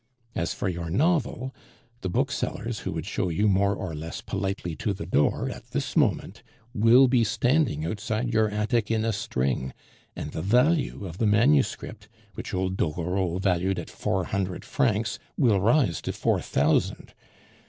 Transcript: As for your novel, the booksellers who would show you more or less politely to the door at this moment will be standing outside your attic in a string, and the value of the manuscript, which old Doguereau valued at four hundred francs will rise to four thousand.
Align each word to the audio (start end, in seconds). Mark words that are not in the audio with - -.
As 0.33 0.51
for 0.51 0.67
your 0.67 0.89
novel, 0.89 1.53
the 2.01 2.09
booksellers 2.09 2.79
who 2.79 2.91
would 2.93 3.05
show 3.05 3.29
you 3.29 3.47
more 3.47 3.75
or 3.75 3.93
less 3.93 4.19
politely 4.19 4.75
to 4.77 4.93
the 4.95 5.05
door 5.05 5.47
at 5.47 5.69
this 5.73 5.95
moment 5.95 6.41
will 6.73 7.07
be 7.07 7.23
standing 7.23 7.85
outside 7.85 8.33
your 8.33 8.49
attic 8.49 8.89
in 8.89 9.05
a 9.05 9.13
string, 9.13 9.73
and 10.15 10.31
the 10.31 10.41
value 10.41 11.05
of 11.05 11.19
the 11.19 11.27
manuscript, 11.27 12.09
which 12.33 12.51
old 12.51 12.77
Doguereau 12.77 13.37
valued 13.37 13.77
at 13.77 13.91
four 13.91 14.23
hundred 14.23 14.65
francs 14.65 15.19
will 15.37 15.61
rise 15.61 16.01
to 16.01 16.11
four 16.13 16.41
thousand. 16.41 17.13